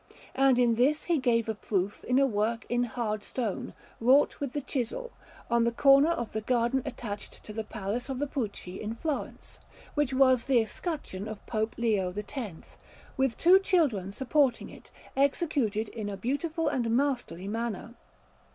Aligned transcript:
And 0.33 0.57
of 0.57 0.77
this 0.77 1.03
he 1.05 1.19
gave 1.19 1.47
a 1.47 1.53
proof 1.53 2.03
in 2.05 2.17
a 2.17 2.25
work 2.25 2.65
in 2.69 2.85
hard 2.85 3.23
stone, 3.23 3.75
wrought 3.99 4.39
with 4.39 4.53
the 4.53 4.61
chisel, 4.61 5.11
on 5.47 5.63
the 5.63 5.71
corner 5.71 6.09
of 6.09 6.31
the 6.33 6.41
garden 6.41 6.81
attached 6.87 7.43
to 7.43 7.53
the 7.53 7.63
Palace 7.63 8.09
of 8.09 8.17
the 8.17 8.25
Pucci 8.25 8.81
in 8.81 8.95
Florence; 8.95 9.59
which 9.93 10.11
was 10.11 10.45
the 10.45 10.57
escutcheon 10.59 11.27
of 11.27 11.45
Pope 11.45 11.75
Leo 11.77 12.11
X, 12.25 12.77
with 13.15 13.37
two 13.37 13.59
children 13.59 14.11
supporting 14.11 14.71
it, 14.71 14.89
executed 15.15 15.87
in 15.89 16.09
a 16.09 16.17
beautiful 16.17 16.67
and 16.67 16.89
masterly 16.89 17.47
manner. 17.47 17.93